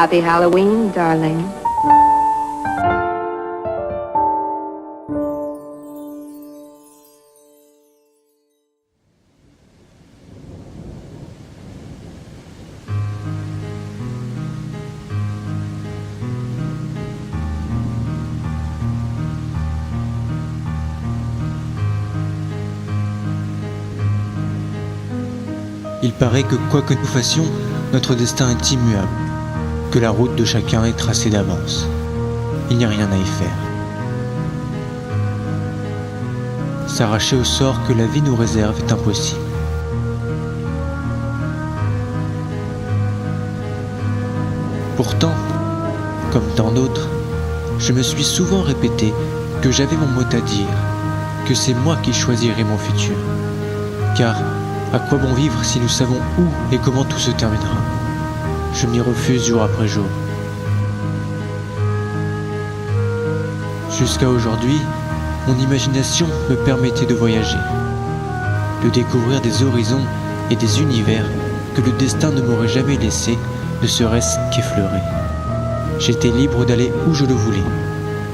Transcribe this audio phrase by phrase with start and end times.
[0.00, 1.44] Happy Halloween, darling.
[26.02, 27.44] Il paraît que quoi que nous fassions,
[27.92, 29.08] notre destin est immuable,
[29.90, 31.86] que la route de chacun est tracée d'avance.
[32.70, 33.48] Il n'y a rien à y faire.
[36.86, 39.40] S'arracher au sort que la vie nous réserve est impossible.
[44.96, 45.34] Pourtant,
[46.30, 47.08] comme tant d'autres,
[47.78, 49.12] je me suis souvent répété
[49.62, 50.68] que j'avais mon mot à dire,
[51.46, 53.16] que c'est moi qui choisirais mon futur.
[54.16, 54.36] Car
[54.92, 57.99] à quoi bon vivre si nous savons où et comment tout se terminera?
[58.72, 60.06] Je m'y refuse jour après jour.
[63.98, 64.80] Jusqu'à aujourd'hui,
[65.46, 67.58] mon imagination me permettait de voyager,
[68.84, 70.04] de découvrir des horizons
[70.50, 71.24] et des univers
[71.74, 73.36] que le destin ne m'aurait jamais laissé,
[73.82, 75.02] ne serait-ce qu'effleurer.
[75.98, 77.58] J'étais libre d'aller où je le voulais,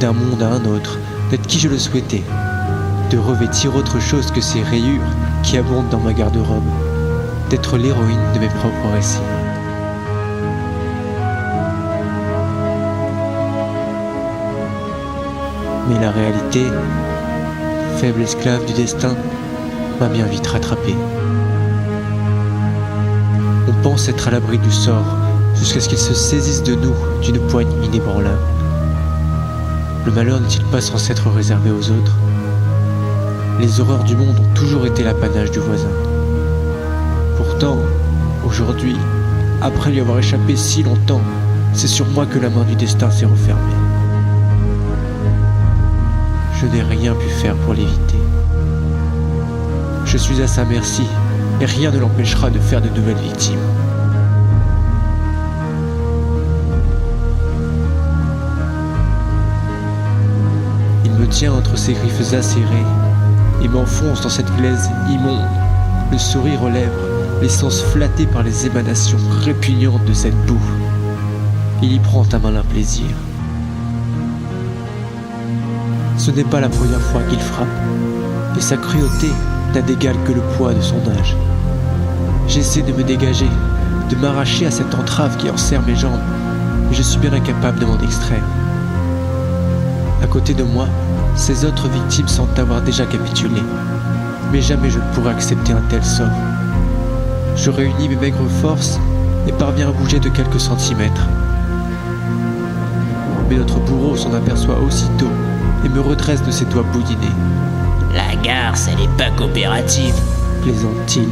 [0.00, 0.98] d'un monde à un autre,
[1.30, 2.22] d'être qui je le souhaitais,
[3.10, 5.02] de revêtir autre chose que ces rayures
[5.42, 6.62] qui abondent dans ma garde-robe,
[7.50, 9.20] d'être l'héroïne de mes propres récits.
[15.92, 16.64] Mais la réalité,
[17.98, 19.14] faible esclave du destin,
[20.00, 20.94] m'a bien vite rattrapé.
[23.68, 25.04] On pense être à l'abri du sort
[25.54, 28.38] jusqu'à ce qu'il se saisisse de nous d'une poigne inébranlable.
[30.06, 32.16] Le malheur n'est-il pas censé être réservé aux autres?
[33.60, 35.92] Les horreurs du monde ont toujours été l'apanage du voisin.
[37.36, 37.76] Pourtant,
[38.46, 38.96] aujourd'hui,
[39.60, 41.20] après lui avoir échappé si longtemps,
[41.74, 43.91] c'est sur moi que la main du destin s'est refermée.
[46.62, 48.18] Je n'ai rien pu faire pour l'éviter.
[50.04, 51.02] Je suis à sa merci
[51.60, 53.58] et rien ne l'empêchera de faire de nouvelles victimes.
[61.04, 62.86] Il me tient entre ses griffes acérées
[63.64, 65.40] et m'enfonce dans cette glaise immonde,
[66.12, 67.08] le sourire aux lèvres,
[67.42, 70.62] les sens flattés par les émanations répugnantes de cette boue.
[71.82, 73.06] Il y prend un malin plaisir.
[76.22, 77.66] Ce n'est pas la première fois qu'il frappe,
[78.56, 79.32] et sa cruauté
[79.74, 81.36] n'a d'égal que le poids de son âge.
[82.46, 83.48] J'essaie de me dégager,
[84.08, 86.20] de m'arracher à cette entrave qui enserre mes jambes,
[86.88, 88.44] mais je suis bien incapable de m'en extraire.
[90.22, 90.86] À côté de moi,
[91.34, 93.60] ces autres victimes semblent avoir déjà capitulé,
[94.52, 96.28] mais jamais je ne pourrai accepter un tel sort.
[97.56, 99.00] Je réunis mes maigres forces
[99.48, 101.26] et parviens à bouger de quelques centimètres.
[103.50, 105.26] Mais notre bourreau s'en aperçoit aussitôt
[105.84, 107.18] et me redresse de ses doigts boudinés.
[108.14, 110.14] La garce, elle est pas coopérative.
[110.62, 111.28] plaisante-t-il.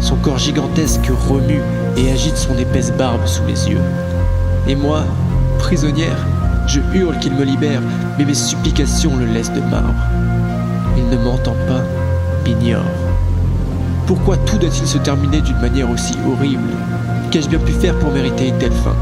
[0.00, 1.62] Son corps gigantesque remue
[1.96, 3.82] et agite son épaisse barbe sous mes yeux.
[4.68, 5.04] Et moi,
[5.58, 6.26] prisonnière,
[6.66, 7.80] je hurle qu'il me libère,
[8.18, 9.94] mais mes supplications le laissent de marbre.
[10.96, 11.82] Il ne m'entend pas,
[12.44, 12.84] m'ignore.
[14.06, 16.70] Pourquoi tout doit-il se terminer d'une manière aussi horrible?
[17.30, 18.94] Qu'ai-je bien pu faire pour mériter une telle fin?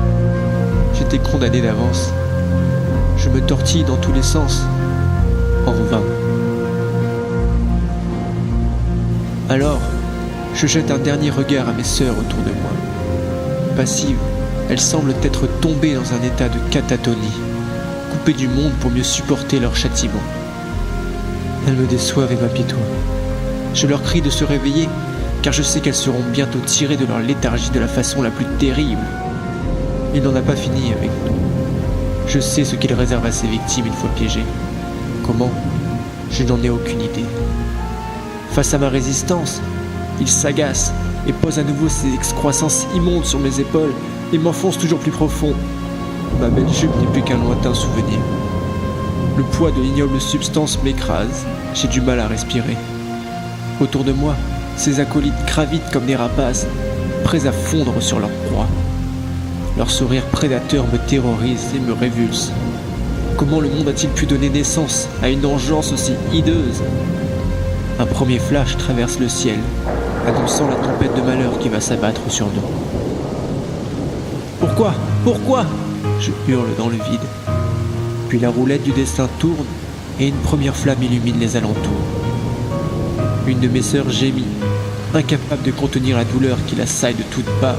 [0.95, 2.13] J'étais condamné d'avance.
[3.17, 4.63] Je me tortille dans tous les sens,
[5.67, 6.03] en vain.
[9.49, 9.81] Alors,
[10.55, 12.71] je jette un dernier regard à mes sœurs autour de moi.
[13.77, 14.19] Passives,
[14.69, 17.41] elles semblent être tombées dans un état de catatonie,
[18.11, 20.23] coupées du monde pour mieux supporter leur châtiment.
[21.67, 22.79] Elles me déçoivent et m'apitoient.
[23.75, 24.89] Je leur crie de se réveiller,
[25.43, 28.47] car je sais qu'elles seront bientôt tirées de leur léthargie de la façon la plus
[28.59, 29.07] terrible.
[30.15, 31.46] Il n'en a pas fini avec nous.
[32.27, 34.45] Je sais ce qu'il réserve à ses victimes une fois piégées.
[35.25, 35.51] Comment?
[36.31, 37.25] Je n'en ai aucune idée.
[38.51, 39.61] Face à ma résistance,
[40.21, 40.93] il s'agace
[41.29, 43.93] et pose à nouveau ses excroissances immondes sur mes épaules
[44.33, 45.55] et m'enfonce toujours plus profond.
[46.41, 48.19] Ma belle jupe n'est plus qu'un lointain souvenir.
[49.37, 51.45] Le poids de l'ignoble substance m'écrase,
[51.75, 52.77] j'ai du mal à respirer.
[53.81, 54.35] Autour de moi,
[54.77, 56.67] ces acolytes gravitent comme des rapaces,
[57.25, 58.67] prêts à fondre sur leur proie.
[59.77, 62.51] Leur sourire prédateur me terrorise et me révulse.
[63.37, 66.83] Comment le monde a-t-il pu donner naissance à une engeance aussi hideuse?
[67.99, 69.59] Un premier flash traverse le ciel,
[70.27, 72.63] annonçant la tempête de malheur qui va s'abattre sur nous.
[74.61, 74.95] Pourquoi?
[75.25, 75.67] Pourquoi?
[76.21, 77.21] Je hurle dans le vide.
[78.31, 79.67] Puis la roulette du destin tourne
[80.19, 82.07] et une première flamme illumine les alentours.
[83.47, 84.47] Une de mes sœurs gémit,
[85.15, 87.77] incapable de contenir la douleur qui l'assaille de toutes parts.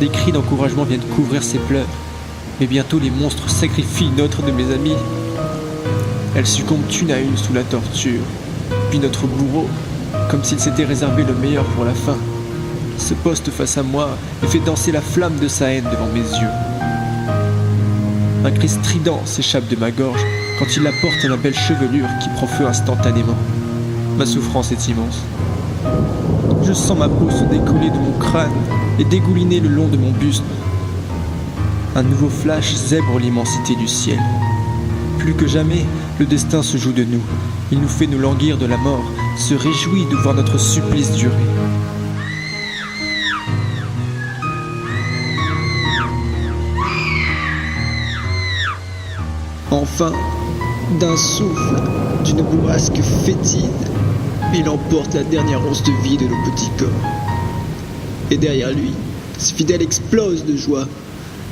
[0.00, 1.86] Des cris d'encouragement viennent couvrir ses pleurs,
[2.58, 4.96] mais bientôt les monstres sacrifient notre de mes amis.
[6.34, 8.22] Elles succombent une à une sous la torture,
[8.88, 9.68] puis notre bourreau,
[10.30, 12.16] comme s'il s'était réservé le meilleur pour la fin,
[12.96, 14.08] se poste face à moi
[14.42, 16.48] et fait danser la flamme de sa haine devant mes yeux.
[18.46, 20.24] Un cri strident s'échappe de ma gorge
[20.58, 23.36] quand il apporte la belle chevelure qui prend feu instantanément.
[24.16, 25.20] Ma souffrance est immense.
[26.62, 28.48] Je sens ma peau se décoller de mon crâne
[29.00, 30.44] et dégouliner le long de mon buste.
[31.96, 34.20] Un nouveau flash zèbre l'immensité du ciel.
[35.18, 35.86] Plus que jamais,
[36.18, 37.22] le destin se joue de nous.
[37.72, 39.04] Il nous fait nous languir de la mort,
[39.38, 41.34] se réjouit de voir notre supplice durer.
[49.70, 50.12] Enfin,
[51.00, 51.82] d'un souffle,
[52.24, 53.64] d'une bourrasque fétide,
[54.54, 57.29] il emporte la dernière once de vie de nos petits corps.
[58.30, 58.92] Et derrière lui,
[59.38, 60.86] ses fidèles explosent de joie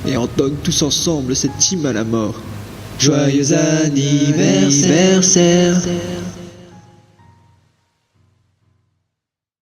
[0.07, 2.41] et entonnent tous ensemble cette hymne à la mort.
[2.99, 5.23] Joyeux anniversaire